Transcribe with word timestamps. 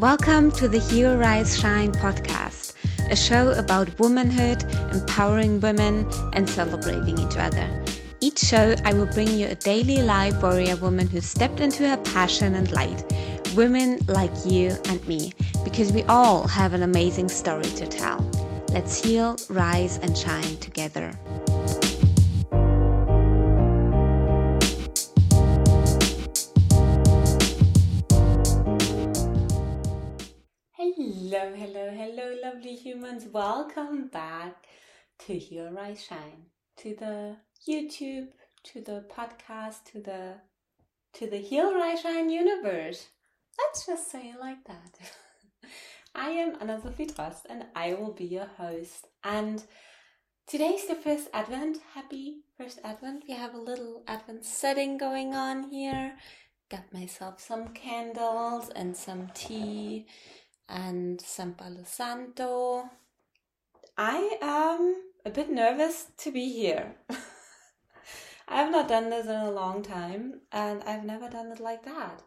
Welcome 0.00 0.50
to 0.52 0.68
the 0.68 0.78
Heal 0.78 1.16
Rise 1.16 1.58
Shine 1.58 1.90
podcast, 1.90 2.74
a 3.10 3.16
show 3.16 3.52
about 3.52 3.98
womanhood, 3.98 4.62
empowering 4.92 5.58
women, 5.58 6.06
and 6.34 6.46
celebrating 6.46 7.18
each 7.18 7.38
other. 7.38 7.66
Each 8.20 8.38
show, 8.38 8.74
I 8.84 8.92
will 8.92 9.06
bring 9.06 9.28
you 9.28 9.46
a 9.46 9.54
daily 9.54 10.02
live 10.02 10.42
warrior 10.42 10.76
woman 10.76 11.06
who 11.06 11.22
stepped 11.22 11.60
into 11.60 11.88
her 11.88 11.96
passion 11.96 12.56
and 12.56 12.70
light. 12.72 13.10
Women 13.56 13.98
like 14.06 14.34
you 14.44 14.76
and 14.84 15.08
me, 15.08 15.32
because 15.64 15.94
we 15.94 16.02
all 16.02 16.46
have 16.46 16.74
an 16.74 16.82
amazing 16.82 17.30
story 17.30 17.64
to 17.64 17.86
tell. 17.86 18.20
Let's 18.68 19.02
heal, 19.02 19.38
rise, 19.48 19.96
and 20.00 20.14
shine 20.16 20.58
together. 20.58 21.18
Hello, 31.54 31.90
hello, 31.90 32.34
lovely 32.42 32.74
humans. 32.74 33.24
Welcome 33.32 34.08
back 34.08 34.66
to 35.20 35.38
Heal 35.38 35.70
Rise 35.70 36.04
Shine, 36.04 36.46
to 36.78 36.96
the 36.96 37.36
YouTube, 37.66 38.28
to 38.64 38.80
the 38.80 39.04
podcast, 39.08 39.84
to 39.92 40.00
the 40.00 40.34
to 41.14 41.30
the 41.30 41.36
Heal 41.36 41.72
Rise 41.72 42.00
Shine 42.00 42.30
universe. 42.30 43.06
Let's 43.56 43.86
just 43.86 44.10
say 44.10 44.30
it 44.30 44.40
like 44.40 44.64
that. 44.66 44.98
I 46.16 46.30
am 46.30 46.56
Anna 46.60 46.80
Sophie 46.82 47.06
Trust 47.06 47.46
and 47.48 47.66
I 47.76 47.94
will 47.94 48.12
be 48.12 48.24
your 48.24 48.50
host. 48.58 49.06
And 49.22 49.62
today's 50.48 50.88
the 50.88 50.96
first 50.96 51.28
Advent. 51.32 51.78
Happy 51.94 52.40
first 52.58 52.80
Advent. 52.82 53.22
We 53.28 53.34
have 53.34 53.54
a 53.54 53.60
little 53.60 54.02
Advent 54.08 54.44
setting 54.44 54.98
going 54.98 55.32
on 55.32 55.70
here. 55.70 56.16
Got 56.68 56.92
myself 56.92 57.40
some 57.40 57.68
candles 57.68 58.68
and 58.70 58.96
some 58.96 59.30
tea 59.32 60.06
and 60.68 61.20
some 61.20 61.54
Palo 61.54 61.84
Santo. 61.84 62.90
I 63.96 64.38
am 64.42 64.94
a 65.24 65.30
bit 65.30 65.50
nervous 65.50 66.06
to 66.18 66.30
be 66.30 66.52
here. 66.52 66.96
I 68.48 68.62
have 68.62 68.70
not 68.70 68.88
done 68.88 69.10
this 69.10 69.26
in 69.26 69.32
a 69.32 69.50
long 69.50 69.82
time 69.82 70.40
and 70.52 70.82
I've 70.84 71.04
never 71.04 71.28
done 71.28 71.50
it 71.50 71.58
like 71.58 71.84
that. 71.84 72.22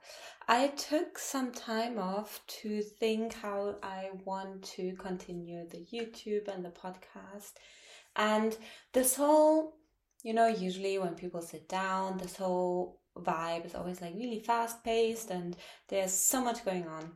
I 0.47 0.67
took 0.67 1.17
some 1.17 1.51
time 1.51 1.97
off 1.97 2.41
to 2.61 2.81
think 2.81 3.33
how 3.33 3.75
I 3.81 4.09
want 4.25 4.63
to 4.75 4.93
continue 4.95 5.67
the 5.69 5.85
YouTube 5.93 6.47
and 6.47 6.65
the 6.65 6.71
podcast. 6.71 7.53
And 8.15 8.57
this 8.91 9.15
whole, 9.15 9.77
you 10.23 10.33
know, 10.33 10.47
usually 10.47 10.97
when 10.97 11.15
people 11.15 11.41
sit 11.41 11.69
down, 11.69 12.17
this 12.17 12.35
whole 12.35 12.99
vibe 13.15 13.65
is 13.65 13.75
always 13.75 14.01
like 14.01 14.15
really 14.15 14.39
fast 14.39 14.83
paced 14.83 15.29
and 15.29 15.55
there's 15.87 16.13
so 16.13 16.43
much 16.43 16.65
going 16.65 16.87
on. 16.87 17.13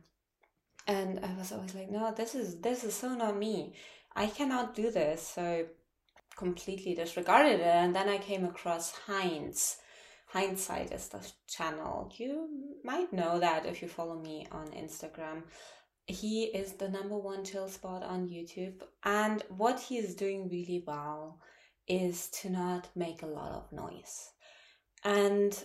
And 0.86 1.20
I 1.24 1.32
was 1.38 1.52
always 1.52 1.74
like, 1.74 1.90
no, 1.90 2.12
this 2.12 2.34
is 2.34 2.60
this 2.60 2.84
is 2.84 2.94
so 2.94 3.14
not 3.14 3.36
me. 3.36 3.74
I 4.14 4.26
cannot 4.26 4.74
do 4.74 4.90
this. 4.90 5.26
So 5.26 5.66
completely 6.36 6.94
disregarded 6.94 7.60
it. 7.60 7.66
And 7.66 7.94
then 7.94 8.08
I 8.08 8.18
came 8.18 8.44
across 8.44 8.92
Heinz. 9.06 9.78
Hindsight 10.26 10.92
is 10.92 11.08
the 11.08 11.24
channel. 11.46 12.12
You 12.16 12.48
might 12.82 13.12
know 13.12 13.38
that 13.38 13.66
if 13.66 13.80
you 13.80 13.88
follow 13.88 14.20
me 14.20 14.46
on 14.50 14.66
Instagram. 14.68 15.42
He 16.06 16.44
is 16.44 16.72
the 16.72 16.88
number 16.88 17.16
one 17.16 17.44
chill 17.44 17.68
spot 17.68 18.02
on 18.02 18.28
YouTube. 18.28 18.82
And 19.04 19.42
what 19.48 19.80
he 19.80 19.96
is 19.96 20.14
doing 20.14 20.48
really 20.48 20.82
well 20.86 21.40
is 21.86 22.28
to 22.42 22.50
not 22.50 22.88
make 22.94 23.22
a 23.22 23.26
lot 23.26 23.52
of 23.52 23.72
noise. 23.72 24.30
And 25.04 25.56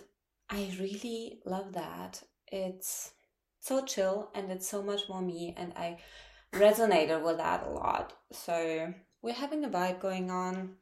I 0.48 0.70
really 0.78 1.40
love 1.44 1.72
that. 1.74 2.22
It's 2.46 3.12
so 3.60 3.84
chill 3.84 4.30
and 4.34 4.50
it's 4.50 4.68
so 4.68 4.82
much 4.82 5.08
more 5.08 5.22
me. 5.22 5.54
And 5.56 5.72
I 5.76 5.98
resonated 6.52 7.22
with 7.22 7.36
that 7.36 7.66
a 7.66 7.70
lot. 7.70 8.14
So 8.32 8.92
we're 9.22 9.34
having 9.34 9.64
a 9.64 9.68
vibe 9.68 10.00
going 10.00 10.30
on 10.30 10.76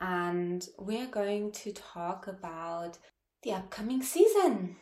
and 0.00 0.66
we're 0.78 1.06
going 1.06 1.52
to 1.52 1.72
talk 1.72 2.26
about 2.26 2.98
the 3.42 3.52
upcoming 3.52 4.02
season. 4.02 4.76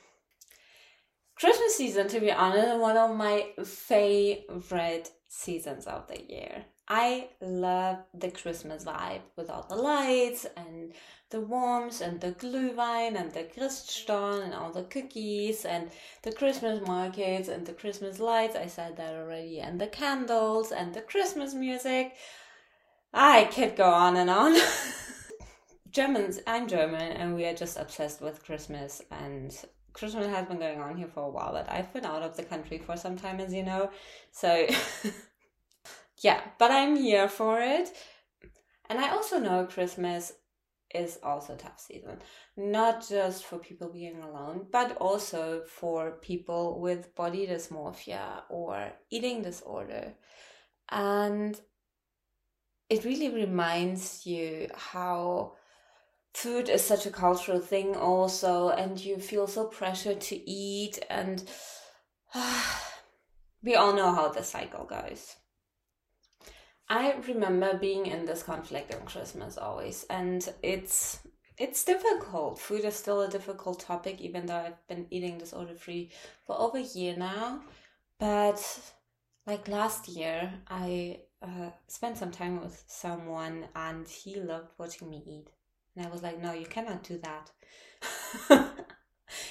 Christmas 1.36 1.76
season, 1.76 2.08
to 2.08 2.20
be 2.20 2.30
honest, 2.30 2.78
one 2.78 2.96
of 2.96 3.16
my 3.16 3.48
favorite 3.64 5.10
seasons 5.28 5.86
of 5.86 6.06
the 6.06 6.22
year. 6.22 6.64
I 6.88 7.28
love 7.40 7.98
the 8.12 8.30
Christmas 8.30 8.84
vibe 8.84 9.22
with 9.36 9.48
all 9.48 9.66
the 9.68 9.76
lights 9.76 10.46
and 10.56 10.92
the 11.30 11.40
warmth 11.40 12.00
and 12.02 12.20
the 12.20 12.32
glühwein 12.32 13.18
and 13.18 13.32
the 13.32 13.44
Christstollen 13.44 14.44
and 14.44 14.54
all 14.54 14.70
the 14.70 14.84
cookies 14.84 15.64
and 15.64 15.90
the 16.22 16.32
Christmas 16.32 16.86
markets 16.86 17.48
and 17.48 17.66
the 17.66 17.72
Christmas 17.72 18.20
lights. 18.20 18.54
I 18.54 18.66
said 18.66 18.98
that 18.98 19.14
already. 19.14 19.60
And 19.60 19.80
the 19.80 19.86
candles 19.86 20.72
and 20.72 20.92
the 20.92 21.00
Christmas 21.00 21.54
music. 21.54 22.14
I 23.14 23.44
could 23.44 23.76
go 23.76 23.90
on 23.90 24.16
and 24.16 24.28
on. 24.28 24.60
Germans, 25.90 26.40
I'm 26.46 26.68
German, 26.68 27.12
and 27.12 27.34
we 27.34 27.46
are 27.46 27.54
just 27.54 27.78
obsessed 27.78 28.20
with 28.20 28.44
Christmas. 28.44 29.00
And 29.10 29.56
Christmas 29.92 30.26
has 30.26 30.46
been 30.46 30.58
going 30.58 30.80
on 30.80 30.96
here 30.96 31.06
for 31.06 31.22
a 31.22 31.30
while, 31.30 31.52
but 31.52 31.70
I've 31.70 31.92
been 31.92 32.04
out 32.04 32.22
of 32.22 32.36
the 32.36 32.42
country 32.42 32.78
for 32.78 32.96
some 32.96 33.16
time, 33.16 33.40
as 33.40 33.54
you 33.54 33.62
know. 33.62 33.90
So, 34.32 34.66
yeah, 36.22 36.40
but 36.58 36.70
I'm 36.70 36.96
here 36.96 37.28
for 37.28 37.60
it. 37.60 37.90
And 38.88 38.98
I 38.98 39.10
also 39.10 39.38
know 39.38 39.66
Christmas 39.66 40.32
is 40.94 41.18
also 41.22 41.56
tough 41.56 41.80
season, 41.80 42.18
not 42.56 43.06
just 43.08 43.44
for 43.44 43.58
people 43.58 43.88
being 43.88 44.22
alone, 44.22 44.66
but 44.70 44.96
also 44.98 45.62
for 45.66 46.12
people 46.12 46.80
with 46.80 47.14
body 47.16 47.46
dysmorphia 47.46 48.42
or 48.48 48.92
eating 49.10 49.42
disorder. 49.42 50.14
And 50.90 51.58
it 52.88 53.04
really 53.04 53.30
reminds 53.30 54.24
you 54.26 54.68
how 54.74 55.54
food 56.34 56.68
is 56.68 56.82
such 56.82 57.06
a 57.06 57.10
cultural 57.10 57.60
thing 57.60 57.96
also 57.96 58.68
and 58.68 59.00
you 59.00 59.18
feel 59.18 59.46
so 59.46 59.66
pressured 59.66 60.20
to 60.20 60.50
eat 60.50 60.98
and 61.08 61.44
uh, 62.34 62.64
we 63.62 63.74
all 63.74 63.94
know 63.94 64.12
how 64.12 64.28
the 64.28 64.42
cycle 64.42 64.84
goes 64.84 65.36
i 66.88 67.14
remember 67.28 67.76
being 67.78 68.06
in 68.06 68.24
this 68.24 68.42
conflict 68.42 68.94
on 68.94 69.00
christmas 69.06 69.56
always 69.58 70.04
and 70.10 70.48
it's 70.62 71.20
it's 71.56 71.84
difficult 71.84 72.58
food 72.58 72.84
is 72.84 72.94
still 72.94 73.22
a 73.22 73.28
difficult 73.28 73.80
topic 73.80 74.20
even 74.20 74.46
though 74.46 74.56
i've 74.56 74.86
been 74.88 75.06
eating 75.10 75.38
disorder 75.38 75.74
free 75.74 76.10
for 76.46 76.58
over 76.60 76.78
a 76.78 76.82
year 76.82 77.16
now 77.16 77.60
but 78.18 78.80
like 79.46 79.68
last 79.68 80.08
year 80.08 80.52
i 80.68 81.18
uh, 81.42 81.70
spent 81.88 82.16
some 82.16 82.30
time 82.30 82.60
with 82.60 82.82
someone 82.86 83.66
and 83.76 84.08
he 84.08 84.36
loved 84.36 84.70
watching 84.78 85.10
me 85.10 85.22
eat 85.26 85.50
and 85.96 86.06
I 86.06 86.10
was 86.10 86.22
like, 86.22 86.42
no, 86.42 86.52
you 86.52 86.66
cannot 86.66 87.02
do 87.04 87.18
that. 87.18 87.50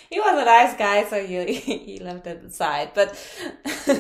he 0.10 0.20
was 0.20 0.42
a 0.42 0.46
nice 0.46 0.78
guy, 0.78 1.06
so 1.06 1.26
he, 1.26 1.54
he 1.54 2.00
left 2.00 2.28
it 2.28 2.44
aside. 2.44 2.92
But 2.94 3.18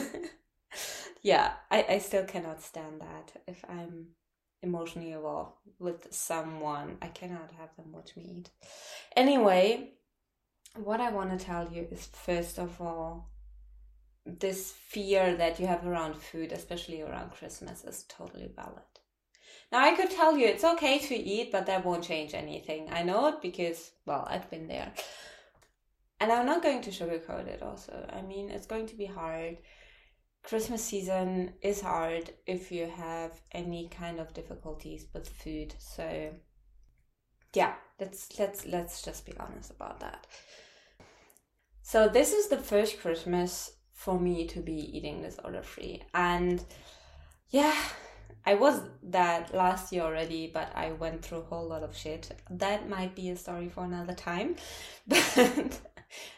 yeah, 1.24 1.54
I, 1.72 1.86
I 1.90 1.98
still 2.00 2.26
cannot 2.26 2.62
stand 2.62 3.02
that. 3.02 3.42
If 3.48 3.64
I'm 3.68 4.08
emotionally 4.62 5.14
involved 5.14 5.58
with 5.80 6.14
someone, 6.14 6.98
I 7.02 7.08
cannot 7.08 7.52
have 7.58 7.76
them 7.76 7.92
watch 7.92 8.16
me 8.16 8.36
eat. 8.38 8.50
Anyway, 9.16 9.94
what 10.76 11.00
I 11.02 11.12
want 11.12 11.38
to 11.38 11.44
tell 11.44 11.72
you 11.72 11.88
is 11.90 12.06
first 12.06 12.60
of 12.60 12.80
all, 12.82 13.30
this 14.26 14.72
fear 14.72 15.36
that 15.36 15.60
you 15.60 15.68
have 15.68 15.86
around 15.86 16.16
food, 16.16 16.52
especially 16.52 17.02
around 17.02 17.32
Christmas, 17.32 17.84
is 17.84 18.06
totally 18.08 18.50
valid. 18.56 18.84
Now, 19.72 19.80
I 19.84 19.96
could 19.96 20.12
tell 20.12 20.38
you 20.38 20.46
it's 20.46 20.64
okay 20.64 21.00
to 21.00 21.16
eat, 21.16 21.52
but 21.52 21.66
that 21.66 21.86
won't 21.86 22.04
change 22.04 22.34
anything. 22.34 22.90
I 22.92 23.04
know 23.04 23.28
it 23.28 23.42
because, 23.42 23.92
well, 24.06 24.26
I've 24.30 24.50
been 24.50 24.68
there. 24.68 24.94
And 26.20 26.32
I'm 26.32 26.46
not 26.46 26.64
going 26.64 26.82
to 26.84 26.92
sugarcoat 26.92 27.48
it 27.48 27.62
also. 27.62 28.08
I 28.14 28.22
mean, 28.22 28.50
it's 28.50 28.68
going 28.68 28.86
to 28.88 28.96
be 28.96 29.06
hard. 29.06 29.58
Christmas 30.44 30.84
season 30.84 31.54
is 31.62 31.82
hard 31.82 32.34
if 32.46 32.72
you 32.72 32.88
have 32.88 33.32
any 33.52 33.88
kind 33.88 34.20
of 34.20 34.34
difficulties 34.34 35.08
with 35.14 35.30
food. 35.30 35.74
So, 35.80 36.34
yeah, 37.54 37.76
let's 38.00 38.28
let's 38.38 38.66
let's 38.66 39.02
just 39.02 39.26
be 39.26 39.34
honest 39.40 39.72
about 39.72 40.02
that. 40.02 40.28
So, 41.82 42.10
this 42.10 42.34
is 42.34 42.50
the 42.50 42.58
first 42.58 43.00
Christmas 43.00 43.72
for 43.94 44.20
me 44.20 44.46
to 44.48 44.60
be 44.60 44.98
eating 44.98 45.22
disorder 45.22 45.64
free. 45.64 46.04
And 46.14 46.64
yeah, 47.50 47.76
I 48.46 48.56
was 48.56 48.82
that 49.04 49.54
last 49.54 49.94
year 49.94 50.04
already, 50.04 50.52
but 50.54 50.72
I 50.76 50.92
went 50.92 51.24
through 51.24 51.40
a 51.40 51.44
whole 51.44 51.68
lot 51.68 51.84
of 51.84 51.96
shit. 51.96 52.32
That 52.50 52.90
might 52.90 53.16
be 53.16 53.30
a 53.30 53.38
story 53.38 53.70
for 53.70 53.86
another 53.86 54.14
time. 54.14 54.58
But 55.08 55.80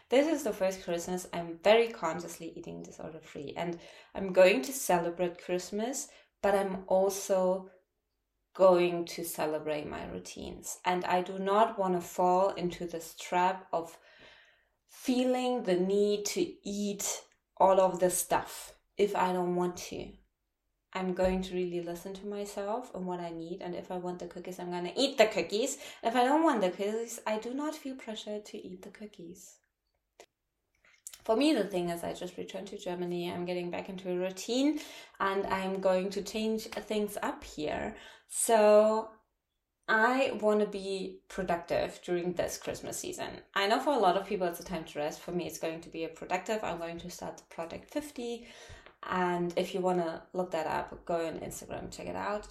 this 0.09 0.27
is 0.27 0.43
the 0.43 0.53
first 0.53 0.83
Christmas 0.83 1.27
I'm 1.33 1.59
very 1.63 1.87
consciously 1.87 2.53
eating 2.55 2.83
disorder 2.83 3.19
free. 3.21 3.53
And 3.57 3.79
I'm 4.13 4.33
going 4.33 4.61
to 4.63 4.71
celebrate 4.71 5.43
Christmas, 5.43 6.09
but 6.41 6.53
I'm 6.53 6.83
also 6.87 7.69
going 8.53 9.05
to 9.05 9.23
celebrate 9.23 9.89
my 9.89 10.05
routines. 10.07 10.77
And 10.85 11.03
I 11.05 11.21
do 11.21 11.39
not 11.39 11.79
want 11.79 11.95
to 11.95 12.01
fall 12.01 12.49
into 12.51 12.85
this 12.85 13.15
trap 13.19 13.67
of 13.73 13.97
feeling 14.89 15.63
the 15.63 15.75
need 15.75 16.25
to 16.25 16.53
eat 16.63 17.21
all 17.57 17.81
of 17.81 17.99
the 17.99 18.09
stuff 18.09 18.73
if 18.97 19.15
I 19.15 19.33
don't 19.33 19.55
want 19.55 19.77
to. 19.77 20.07
I'm 20.93 21.13
going 21.13 21.41
to 21.41 21.53
really 21.53 21.81
listen 21.81 22.13
to 22.13 22.25
myself 22.25 22.93
and 22.95 23.05
what 23.05 23.19
I 23.19 23.29
need. 23.29 23.61
And 23.61 23.75
if 23.75 23.91
I 23.91 23.97
want 23.97 24.19
the 24.19 24.27
cookies, 24.27 24.59
I'm 24.59 24.71
going 24.71 24.85
to 24.85 24.97
eat 24.97 25.17
the 25.17 25.25
cookies. 25.25 25.77
If 26.01 26.15
I 26.15 26.23
don't 26.23 26.43
want 26.43 26.61
the 26.61 26.69
cookies, 26.69 27.19
I 27.27 27.37
do 27.37 27.53
not 27.53 27.75
feel 27.75 27.95
pressure 27.95 28.39
to 28.39 28.57
eat 28.57 28.83
the 28.83 28.91
cookies. 28.91 29.55
For 31.25 31.35
me, 31.35 31.53
the 31.53 31.63
thing 31.63 31.89
is, 31.89 32.03
I 32.03 32.13
just 32.13 32.37
returned 32.37 32.67
to 32.67 32.77
Germany. 32.77 33.31
I'm 33.31 33.45
getting 33.45 33.71
back 33.71 33.89
into 33.89 34.11
a 34.11 34.15
routine 34.15 34.79
and 35.19 35.47
I'm 35.47 35.81
going 35.81 36.11
to 36.11 36.21
change 36.21 36.65
things 36.65 37.17
up 37.23 37.43
here. 37.43 37.95
So 38.29 39.09
I 39.87 40.37
want 40.39 40.59
to 40.59 40.67
be 40.67 41.21
productive 41.27 41.99
during 42.03 42.33
this 42.33 42.59
Christmas 42.59 42.99
season. 42.99 43.29
I 43.55 43.65
know 43.65 43.79
for 43.79 43.93
a 43.93 43.99
lot 43.99 44.17
of 44.17 44.27
people 44.27 44.45
it's 44.45 44.59
a 44.59 44.63
time 44.63 44.83
to 44.83 44.99
rest. 44.99 45.19
For 45.19 45.31
me, 45.31 45.47
it's 45.47 45.57
going 45.57 45.81
to 45.81 45.89
be 45.89 46.03
a 46.03 46.09
productive. 46.09 46.63
I'm 46.63 46.77
going 46.77 46.99
to 46.99 47.09
start 47.09 47.37
the 47.37 47.55
Project 47.55 47.91
50. 47.91 48.45
And 49.09 49.51
if 49.55 49.73
you 49.73 49.81
want 49.81 49.99
to 49.99 50.21
look 50.33 50.51
that 50.51 50.67
up, 50.67 51.05
go 51.05 51.25
on 51.25 51.39
Instagram, 51.39 51.95
check 51.95 52.05
it 52.05 52.15
out. 52.15 52.47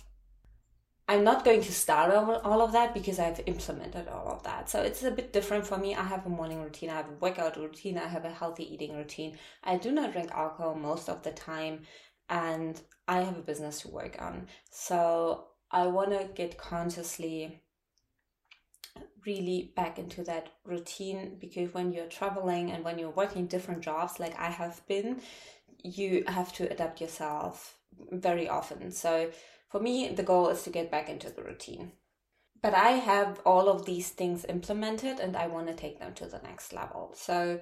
I'm 1.07 1.23
not 1.23 1.45
going 1.45 1.61
to 1.61 1.73
start 1.73 2.15
all 2.15 2.63
of 2.63 2.73
that 2.73 2.95
because 2.95 3.19
I've 3.19 3.43
implemented 3.45 4.09
all 4.09 4.29
of 4.29 4.43
that. 4.45 4.71
So 4.71 4.81
it's 4.81 5.03
a 5.03 5.11
bit 5.11 5.35
different 5.35 5.67
for 5.67 5.77
me. 5.77 5.95
I 5.95 6.03
have 6.03 6.25
a 6.25 6.31
morning 6.31 6.63
routine, 6.63 6.89
I 6.89 6.97
have 6.97 7.11
a 7.11 7.21
workout 7.21 7.59
routine, 7.59 7.99
I 7.99 8.09
have 8.09 8.25
a 8.25 8.31
healthy 8.31 8.73
eating 8.73 8.97
routine. 8.97 9.37
I 9.63 9.77
do 9.77 9.93
not 9.93 10.13
drink 10.13 10.31
alcohol 10.31 10.75
most 10.75 11.11
of 11.11 11.23
the 11.23 11.33
time, 11.33 11.83
and 12.31 12.81
I 13.07 13.21
have 13.21 13.37
a 13.37 13.43
business 13.43 13.83
to 13.83 13.89
work 13.89 14.17
on. 14.19 14.47
So 14.71 15.49
I 15.71 15.87
want 15.89 16.11
to 16.11 16.29
get 16.35 16.57
consciously 16.57 17.61
really 19.27 19.73
back 19.77 19.99
into 19.99 20.23
that 20.25 20.49
routine 20.65 21.37
because 21.39 21.73
when 21.75 21.93
you're 21.93 22.07
traveling 22.07 22.71
and 22.71 22.83
when 22.85 22.99
you're 22.99 23.11
working 23.11 23.47
different 23.47 23.83
jobs 23.83 24.19
like 24.19 24.39
I 24.39 24.51
have 24.51 24.87
been, 24.87 25.21
you 25.83 26.25
have 26.29 26.53
to 26.55 26.71
adapt 26.71 27.01
yourself 27.01 27.79
very 28.11 28.49
often. 28.49 28.91
So 28.91 29.31
for 29.75 29.81
me, 29.81 30.07
the 30.07 30.23
goal 30.23 30.51
is 30.51 30.63
to 30.63 30.71
get 30.71 30.89
back 30.89 31.09
into 31.09 31.31
the 31.31 31.43
routine. 31.43 31.91
But 32.63 32.75
I 32.75 32.91
have 32.91 33.41
all 33.45 33.69
of 33.69 33.85
these 33.85 34.11
things 34.11 34.45
implemented 34.49 35.19
and 35.19 35.37
I 35.37 35.49
want 35.49 35.67
to 35.67 35.75
take 35.75 35.99
them 35.99 36.15
to 36.15 36.27
the 36.27 36.39
next 36.45 36.73
level. 36.73 37.13
So 37.17 37.59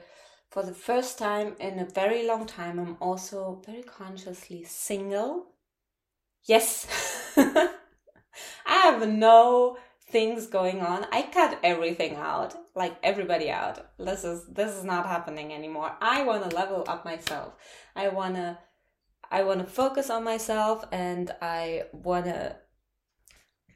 for 0.51 0.63
the 0.63 0.75
first 0.75 1.19
time 1.19 1.57
in 1.59 1.79
a 1.79 1.87
very 1.87 2.27
long 2.29 2.45
time, 2.45 2.79
I'm 2.79 2.99
also 3.01 3.63
very 3.65 3.83
consciously 3.83 4.63
single. 4.65 5.47
Yes. 6.45 6.87
I 7.39 7.71
have 8.67 9.09
no 9.09 9.79
things 10.11 10.47
going 10.49 10.83
on. 10.83 11.07
I 11.13 11.23
cut 11.23 11.61
everything 11.65 12.17
out, 12.17 12.55
like 12.75 12.95
everybody 13.03 13.49
out. 13.49 13.87
This 13.99 14.23
is 14.23 14.47
this 14.49 14.77
is 14.77 14.85
not 14.85 15.07
happening 15.07 15.55
anymore. 15.55 15.97
I 16.03 16.25
want 16.25 16.43
to 16.51 16.55
level 16.55 16.85
up 16.87 17.07
myself. 17.07 17.55
I 17.97 18.09
want 18.09 18.35
to 18.35 18.59
I 19.33 19.45
want 19.45 19.61
to 19.61 19.67
focus 19.67 20.11
on 20.11 20.25
myself 20.25 20.85
and 20.93 21.35
I 21.41 21.85
want 21.93 22.27
to 22.27 22.55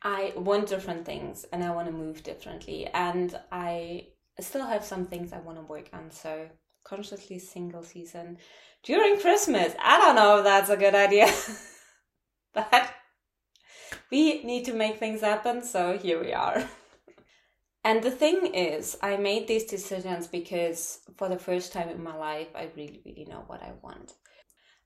I 0.02 0.34
want 0.36 0.68
different 0.68 1.06
things 1.06 1.46
and 1.50 1.64
I 1.64 1.70
want 1.70 1.86
to 1.86 1.92
move 1.92 2.22
differently 2.22 2.86
and 2.92 3.34
I 3.50 4.08
still 4.38 4.66
have 4.66 4.84
some 4.84 5.06
things 5.06 5.32
I 5.32 5.38
want 5.38 5.58
to 5.58 5.64
work 5.64 5.88
on. 5.94 6.10
So 6.10 6.48
consciously 6.84 7.38
single 7.38 7.82
season 7.82 8.36
during 8.82 9.18
Christmas. 9.18 9.74
I 9.82 9.98
don't 9.98 10.14
know 10.14 10.38
if 10.38 10.44
that's 10.44 10.68
a 10.68 10.76
good 10.76 10.94
idea. 10.94 11.32
but 12.54 12.94
we 14.10 14.44
need 14.44 14.66
to 14.66 14.74
make 14.74 14.98
things 14.98 15.22
happen, 15.22 15.64
so 15.64 15.96
here 15.96 16.20
we 16.20 16.34
are. 16.34 16.68
and 17.84 18.02
the 18.02 18.10
thing 18.10 18.54
is, 18.54 18.96
I 19.02 19.16
made 19.16 19.48
these 19.48 19.64
decisions 19.64 20.26
because 20.26 21.00
for 21.16 21.30
the 21.30 21.38
first 21.38 21.72
time 21.72 21.88
in 21.88 22.02
my 22.02 22.14
life, 22.14 22.48
I 22.54 22.68
really, 22.76 23.00
really 23.06 23.24
know 23.24 23.42
what 23.46 23.62
I 23.62 23.72
want. 23.82 24.12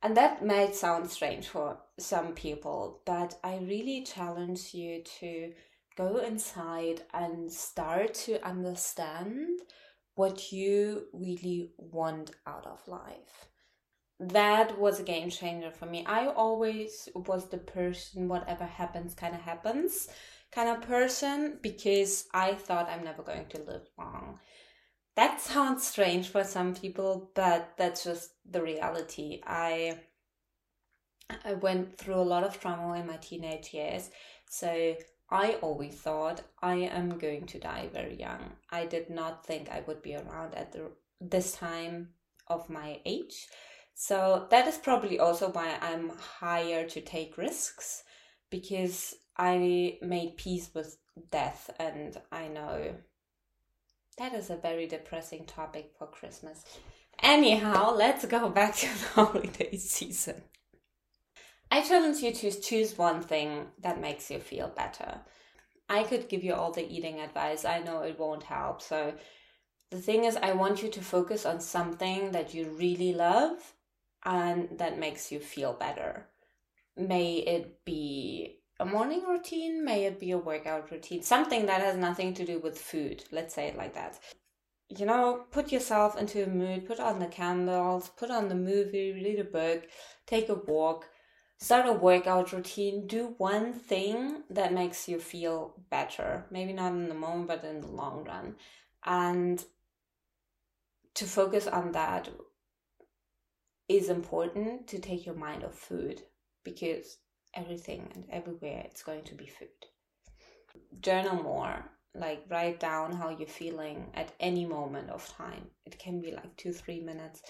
And 0.02 0.17
that 0.17 0.44
might 0.44 0.75
sound 0.75 1.11
strange 1.11 1.49
for 1.49 1.79
some 1.99 2.32
people, 2.32 3.02
but 3.05 3.38
I 3.44 3.58
really 3.58 4.02
challenge 4.02 4.73
you 4.73 5.02
to 5.20 5.52
go 5.97 6.19
inside 6.19 7.02
and 7.12 7.52
start 7.52 8.14
to 8.14 8.44
understand 8.47 9.61
what 10.14 10.52
you 10.52 11.05
really 11.12 11.73
want 11.76 12.31
out 12.47 12.67
of 12.67 12.87
life 12.88 13.49
that 14.20 14.79
was 14.79 15.00
a 15.00 15.02
game 15.02 15.31
changer 15.31 15.70
for 15.70 15.87
me. 15.87 16.05
I 16.05 16.26
always 16.26 17.08
was 17.14 17.49
the 17.49 17.56
person, 17.56 18.29
whatever 18.29 18.67
happens, 18.67 19.14
kind 19.14 19.35
of 19.35 19.41
happens 19.41 20.08
kind 20.52 20.69
of 20.69 20.87
person 20.87 21.58
because 21.62 22.26
I 22.35 22.55
thought 22.55 22.88
I'm 22.88 23.05
never 23.05 23.23
going 23.23 23.47
to 23.50 23.62
live 23.62 23.88
long. 23.97 24.41
That 25.17 25.41
sounds 25.41 25.87
strange 25.87 26.29
for 26.29 26.45
some 26.45 26.75
people, 26.75 27.31
but 27.35 27.75
that's 27.77 28.05
just 28.05 28.33
the 28.49 28.62
reality. 28.62 29.41
I 29.47 29.99
I 31.45 31.55
went 31.55 31.97
through 31.97 32.17
a 32.17 32.31
lot 32.33 32.45
of 32.45 32.61
trauma 32.61 32.95
in 32.95 33.07
my 33.07 33.17
teenage 33.17 33.73
years, 33.73 34.11
so 34.49 34.97
I 35.31 35.55
always 35.62 35.95
thought 35.95 36.43
I 36.61 36.75
am 36.75 37.19
going 37.19 37.47
to 37.47 37.61
die 37.61 37.89
very 37.93 38.17
young. 38.17 38.53
I 38.71 38.87
did 38.87 39.11
not 39.11 39.47
think 39.47 39.69
I 39.71 39.85
would 39.87 40.03
be 40.03 40.17
around 40.17 40.55
at 40.55 40.73
the 40.73 40.91
this 41.21 41.53
time 41.53 42.09
of 42.49 42.69
my 42.71 43.01
age 43.05 43.47
so 44.01 44.47
that 44.49 44.67
is 44.67 44.79
probably 44.79 45.19
also 45.19 45.51
why 45.51 45.77
I'm 45.79 46.09
higher 46.09 46.89
to 46.89 47.03
take 47.03 47.37
risks 47.37 48.03
because 48.49 49.15
I 49.37 49.99
made 50.01 50.39
peace 50.39 50.71
with 50.73 50.97
death 51.31 51.69
and 51.79 52.19
I 52.33 52.49
know 52.49 52.95
that 54.21 54.35
is 54.35 54.51
a 54.51 54.57
very 54.57 54.87
depressing 54.87 55.47
topic 55.47 55.93
for 55.99 56.07
Christmas. 56.07 56.63
Anyhow, 57.23 57.95
let's 57.97 58.27
go 58.27 58.51
back 58.51 58.77
to 58.77 58.87
the 58.87 59.07
holiday 59.15 59.77
season. 59.79 60.43
I 61.71 61.81
challenge 61.81 62.19
you 62.19 62.31
to 62.33 62.51
choose 62.51 62.99
one 62.99 63.23
thing 63.23 63.69
that 63.81 64.01
makes 64.01 64.31
you 64.31 64.39
feel 64.39 64.69
better. 64.69 65.21
I 65.89 66.03
could 66.03 66.29
give 66.29 66.45
you 66.45 66.53
all 66.53 66.71
the 66.71 66.87
eating 66.87 67.21
advice. 67.21 67.65
I 67.65 67.79
know 67.79 68.03
it 68.03 68.19
won't 68.19 68.43
help. 68.43 68.83
So 68.83 69.15
the 69.91 69.99
thing 69.99 70.25
is, 70.25 70.37
I 70.37 70.53
want 70.53 70.83
you 70.83 70.91
to 70.91 71.01
focus 71.01 71.47
on 71.47 71.61
something 71.61 72.33
that 72.33 72.53
you 72.53 72.77
really 72.79 73.15
love 73.15 73.57
and 74.27 74.69
that 74.77 74.99
makes 74.99 75.33
you 75.33 75.41
feel 75.41 75.73
better. 75.73 76.27
May 76.95 77.37
it 77.37 77.87
be 77.87 78.60
a 78.81 78.85
morning 78.87 79.23
routine, 79.29 79.85
may 79.85 80.06
it 80.06 80.19
be 80.19 80.31
a 80.31 80.38
workout 80.38 80.90
routine, 80.90 81.23
something 81.23 81.66
that 81.66 81.83
has 81.83 81.97
nothing 81.97 82.33
to 82.35 82.47
do 82.47 82.59
with 82.59 82.78
food, 82.78 83.23
let's 83.31 83.55
say 83.55 83.69
it 83.69 83.76
like 83.76 83.95
that. 83.95 84.19
You 84.88 85.05
know, 85.05 85.45
put 85.50 85.71
yourself 85.71 86.19
into 86.19 86.43
a 86.43 86.49
mood, 86.49 86.87
put 86.87 86.99
on 86.99 87.19
the 87.19 87.26
candles, 87.26 88.09
put 88.09 88.31
on 88.31 88.49
the 88.49 88.55
movie, 88.55 89.12
read 89.12 89.38
a 89.38 89.45
book, 89.45 89.85
take 90.26 90.49
a 90.49 90.55
walk, 90.55 91.07
start 91.59 91.87
a 91.87 91.93
workout 91.93 92.52
routine, 92.52 93.07
do 93.07 93.35
one 93.37 93.75
thing 93.75 94.45
that 94.49 94.73
makes 94.73 95.09
you 95.09 95.21
feel 95.21 95.75
better. 95.90 96.47
Maybe 96.50 96.73
not 96.73 96.93
in 96.93 97.09
the 97.09 97.14
moment, 97.14 97.49
but 97.49 97.62
in 97.62 97.83
the 97.83 97.87
long 97.87 98.25
run. 98.25 98.57
And 99.05 99.62
to 101.14 101.25
focus 101.26 101.66
on 101.66 101.93
that 101.93 102.31
is 103.88 104.09
important 104.09 104.87
to 104.88 104.99
take 104.99 105.26
your 105.26 105.35
mind 105.35 105.64
off 105.64 105.75
food 105.75 106.23
because 106.64 107.19
everything 107.54 108.09
and 108.14 108.25
everywhere 108.30 108.83
it's 108.85 109.02
going 109.02 109.25
to 109.25 109.35
be 109.35 109.47
food. 109.47 109.69
Journal 111.00 111.42
more, 111.42 111.85
like 112.14 112.45
write 112.49 112.80
down 112.80 113.12
how 113.12 113.30
you're 113.30 113.49
feeling 113.49 114.11
at 114.14 114.33
any 114.40 114.64
moment 114.64 115.11
of 115.11 115.28
time. 115.37 115.66
It 115.87 115.99
can 115.99 116.21
be 116.21 116.33
like 116.33 116.57
two, 116.57 116.73
three 116.73 117.00
minutes. 117.00 117.42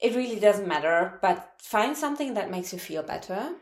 It 0.00 0.14
really 0.14 0.40
doesn't 0.40 0.68
matter, 0.68 1.18
but 1.22 1.54
find 1.60 1.96
something 1.96 2.34
that 2.34 2.50
makes 2.50 2.72
you 2.72 2.78
feel 2.78 3.02
better. 3.02 3.52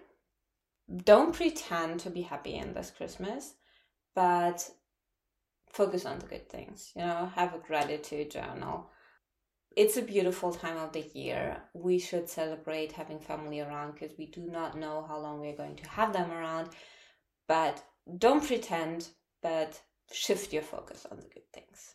Don't 1.05 1.35
pretend 1.35 2.01
to 2.01 2.11
be 2.11 2.23
happy 2.23 2.55
in 2.55 2.75
this 2.75 2.91
Christmas, 2.91 3.55
but 4.15 4.69
focus 5.71 6.05
on 6.05 6.19
the 6.19 6.27
good 6.27 6.49
things. 6.49 6.93
You 6.97 7.03
know, 7.03 7.31
have 7.35 7.55
a 7.55 7.59
gratitude 7.59 8.31
journal 8.31 8.91
it's 9.77 9.97
a 9.97 10.03
beautiful 10.03 10.53
time 10.53 10.77
of 10.77 10.93
the 10.93 11.11
year. 11.15 11.63
We 11.75 11.99
should 11.99 12.29
celebrate 12.29 12.93
having 12.93 13.19
family 13.19 13.61
around 13.61 13.93
because 13.93 14.17
we 14.19 14.27
do 14.27 14.43
not 14.43 14.79
know 14.79 15.05
how 15.07 15.19
long 15.19 15.41
we're 15.41 15.57
going 15.57 15.77
to 15.77 15.89
have 15.89 16.13
them 16.13 16.31
around. 16.31 16.71
But 17.49 17.83
don't 18.19 18.45
pretend, 18.47 19.09
but 19.43 19.81
shift 20.11 20.53
your 20.53 20.63
focus 20.63 21.07
on 21.11 21.19
the 21.19 21.29
good 21.29 21.51
things. 21.53 21.95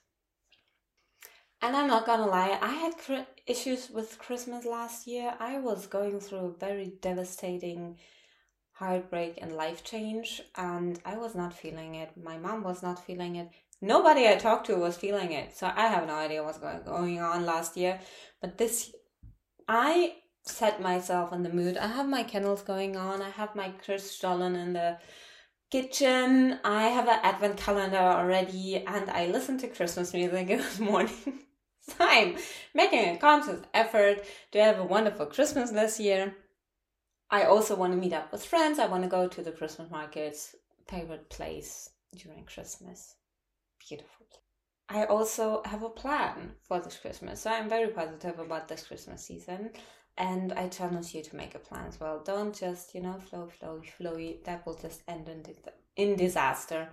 And 1.61 1.75
I'm 1.75 1.87
not 1.87 2.05
gonna 2.05 2.27
lie, 2.27 2.57
I 2.61 2.73
had 2.73 2.97
cr- 2.97 3.31
issues 3.47 3.89
with 3.89 4.19
Christmas 4.19 4.65
last 4.65 5.07
year. 5.07 5.33
I 5.39 5.57
was 5.59 5.87
going 5.87 6.19
through 6.19 6.45
a 6.45 6.57
very 6.57 6.93
devastating 7.01 7.97
heartbreak 8.73 9.39
and 9.41 9.53
life 9.55 9.83
change, 9.83 10.41
and 10.55 10.99
I 11.03 11.17
was 11.17 11.33
not 11.33 11.53
feeling 11.53 11.95
it. 11.95 12.11
My 12.15 12.37
mom 12.37 12.61
was 12.61 12.83
not 12.83 13.03
feeling 13.03 13.37
it 13.37 13.49
nobody 13.81 14.27
I 14.27 14.35
talked 14.35 14.67
to 14.67 14.75
was 14.75 14.97
feeling 14.97 15.31
it. 15.31 15.57
So 15.57 15.71
I 15.73 15.87
have 15.87 16.07
no 16.07 16.15
idea 16.15 16.43
what's 16.43 16.59
going 16.59 17.19
on 17.19 17.45
last 17.45 17.77
year. 17.77 17.99
But 18.41 18.57
this, 18.57 18.93
I 19.67 20.15
set 20.43 20.81
myself 20.81 21.33
in 21.33 21.43
the 21.43 21.53
mood. 21.53 21.77
I 21.77 21.87
have 21.87 22.07
my 22.07 22.23
candles 22.23 22.61
going 22.61 22.95
on. 22.95 23.21
I 23.21 23.29
have 23.29 23.55
my 23.55 23.73
Christstollen 23.85 24.55
in 24.55 24.73
the 24.73 24.97
kitchen. 25.71 26.59
I 26.63 26.87
have 26.87 27.07
an 27.07 27.19
advent 27.23 27.57
calendar 27.57 27.97
already, 27.97 28.83
and 28.85 29.09
I 29.09 29.27
listen 29.27 29.57
to 29.59 29.67
Christmas 29.67 30.13
music 30.13 30.49
in 30.49 30.59
the 30.59 30.83
morning. 30.83 31.39
I'm 31.99 32.35
making 32.73 33.15
a 33.15 33.17
conscious 33.17 33.61
effort 33.73 34.23
to 34.51 34.61
have 34.61 34.79
a 34.79 34.83
wonderful 34.83 35.25
Christmas 35.27 35.71
this 35.71 35.99
year. 35.99 36.35
I 37.29 37.43
also 37.43 37.75
want 37.75 37.93
to 37.93 37.99
meet 37.99 38.13
up 38.13 38.31
with 38.31 38.45
friends. 38.45 38.79
I 38.79 38.87
want 38.87 39.03
to 39.03 39.09
go 39.09 39.27
to 39.27 39.41
the 39.41 39.51
Christmas 39.51 39.89
markets, 39.89 40.55
favorite 40.87 41.29
place 41.29 41.89
during 42.15 42.45
Christmas. 42.45 43.16
Beautiful. 43.87 44.27
I 44.89 45.05
also 45.05 45.61
have 45.65 45.83
a 45.83 45.89
plan 45.89 46.53
for 46.67 46.79
this 46.79 46.97
Christmas. 46.97 47.41
So 47.41 47.51
I'm 47.51 47.69
very 47.69 47.89
positive 47.89 48.39
about 48.39 48.67
this 48.67 48.87
Christmas 48.87 49.25
season. 49.25 49.71
And 50.17 50.53
I 50.53 50.67
challenge 50.67 51.13
you 51.13 51.21
to 51.23 51.35
make 51.35 51.55
a 51.55 51.59
plan 51.59 51.85
as 51.87 51.99
well. 51.99 52.21
Don't 52.25 52.55
just, 52.55 52.95
you 52.95 53.01
know, 53.01 53.19
flow, 53.19 53.47
flow, 53.47 53.81
flowy. 53.99 54.43
That 54.45 54.65
will 54.65 54.75
just 54.75 55.03
end 55.07 55.29
in, 55.29 55.43
in 55.95 56.15
disaster. 56.15 56.89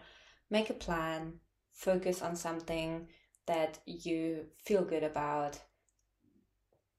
Make 0.50 0.70
a 0.70 0.74
plan. 0.74 1.34
Focus 1.72 2.20
on 2.22 2.36
something 2.36 3.08
that 3.46 3.78
you 3.86 4.46
feel 4.64 4.84
good 4.84 5.02
about. 5.02 5.58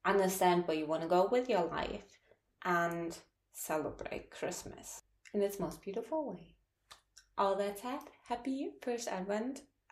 Understand 0.03 0.67
where 0.67 0.77
you 0.77 0.87
want 0.87 1.03
to 1.03 1.07
go 1.07 1.27
with 1.31 1.49
your 1.49 1.65
life. 1.65 2.17
And 2.63 3.15
celebrate 3.53 4.31
Christmas 4.31 5.03
in 5.33 5.41
its 5.41 5.59
most 5.59 5.81
beautiful 5.81 6.31
way. 6.31 6.55
All 7.37 7.55
that 7.57 7.79
said, 7.79 7.99
happy 8.27 8.71
first 8.81 9.07
Advent 9.07 9.61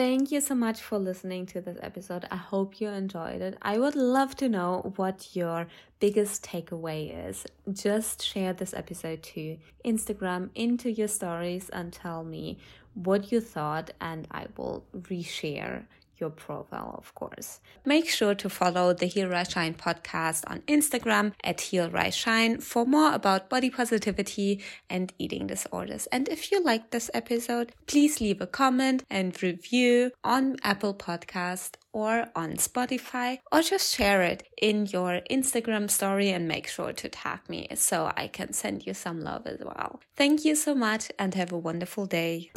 Thank 0.00 0.32
you 0.32 0.40
so 0.40 0.54
much 0.54 0.80
for 0.80 0.98
listening 0.98 1.44
to 1.48 1.60
this 1.60 1.76
episode. 1.82 2.26
I 2.30 2.36
hope 2.36 2.80
you 2.80 2.88
enjoyed 2.88 3.42
it. 3.42 3.58
I 3.60 3.76
would 3.76 3.94
love 3.94 4.34
to 4.36 4.48
know 4.48 4.94
what 4.96 5.36
your 5.36 5.66
biggest 5.98 6.42
takeaway 6.42 7.28
is. 7.28 7.44
Just 7.70 8.24
share 8.24 8.54
this 8.54 8.72
episode 8.72 9.22
to 9.34 9.58
Instagram 9.84 10.48
into 10.54 10.90
your 10.90 11.06
stories 11.06 11.68
and 11.68 11.92
tell 11.92 12.24
me 12.24 12.56
what 12.94 13.30
you 13.30 13.42
thought, 13.42 13.90
and 14.00 14.26
I 14.30 14.46
will 14.56 14.86
reshare 15.02 15.84
your 16.20 16.30
profile, 16.30 16.94
of 16.98 17.14
course. 17.14 17.60
Make 17.84 18.08
sure 18.08 18.34
to 18.34 18.48
follow 18.48 18.92
the 18.92 19.06
Heal 19.06 19.28
Rise 19.28 19.50
Shine 19.50 19.74
podcast 19.74 20.44
on 20.46 20.60
Instagram 20.62 21.32
at 21.42 21.60
Heal 21.60 21.90
Rise 21.90 22.14
Shine 22.14 22.60
for 22.60 22.84
more 22.84 23.12
about 23.12 23.48
body 23.48 23.70
positivity 23.70 24.62
and 24.88 25.12
eating 25.18 25.46
disorders. 25.46 26.06
And 26.08 26.28
if 26.28 26.52
you 26.52 26.62
like 26.62 26.90
this 26.90 27.10
episode, 27.14 27.72
please 27.86 28.20
leave 28.20 28.40
a 28.40 28.46
comment 28.46 29.04
and 29.10 29.40
review 29.42 30.12
on 30.22 30.56
Apple 30.62 30.94
Podcast 30.94 31.76
or 31.92 32.26
on 32.36 32.52
Spotify, 32.52 33.38
or 33.50 33.62
just 33.62 33.94
share 33.94 34.22
it 34.22 34.46
in 34.56 34.86
your 34.86 35.22
Instagram 35.28 35.90
story 35.90 36.30
and 36.30 36.46
make 36.46 36.68
sure 36.68 36.92
to 36.92 37.08
tag 37.08 37.40
me 37.48 37.66
so 37.74 38.12
I 38.16 38.28
can 38.28 38.52
send 38.52 38.86
you 38.86 38.94
some 38.94 39.20
love 39.22 39.46
as 39.46 39.58
well. 39.60 40.00
Thank 40.16 40.44
you 40.44 40.54
so 40.54 40.74
much 40.74 41.10
and 41.18 41.34
have 41.34 41.50
a 41.50 41.58
wonderful 41.58 42.06
day. 42.06 42.52